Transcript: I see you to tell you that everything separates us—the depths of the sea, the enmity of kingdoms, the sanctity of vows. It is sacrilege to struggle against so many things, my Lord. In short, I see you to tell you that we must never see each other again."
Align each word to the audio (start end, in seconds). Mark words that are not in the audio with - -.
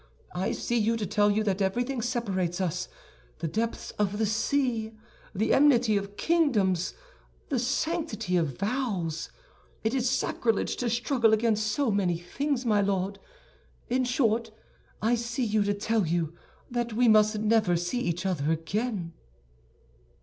I 0.33 0.51
see 0.53 0.79
you 0.79 0.97
to 0.97 1.05
tell 1.05 1.29
you 1.29 1.43
that 1.43 1.61
everything 1.61 2.01
separates 2.01 2.59
us—the 2.59 3.47
depths 3.47 3.91
of 3.99 4.17
the 4.17 4.25
sea, 4.25 4.93
the 5.35 5.53
enmity 5.53 5.95
of 5.95 6.17
kingdoms, 6.17 6.95
the 7.49 7.59
sanctity 7.59 8.35
of 8.35 8.57
vows. 8.57 9.29
It 9.83 9.93
is 9.93 10.09
sacrilege 10.09 10.75
to 10.77 10.89
struggle 10.89 11.33
against 11.33 11.67
so 11.67 11.91
many 11.91 12.17
things, 12.17 12.65
my 12.65 12.81
Lord. 12.81 13.19
In 13.91 14.03
short, 14.03 14.49
I 15.03 15.13
see 15.13 15.43
you 15.45 15.63
to 15.65 15.73
tell 15.75 16.07
you 16.07 16.33
that 16.71 16.93
we 16.93 17.07
must 17.07 17.37
never 17.37 17.75
see 17.77 17.99
each 17.99 18.25
other 18.25 18.51
again." 18.51 19.13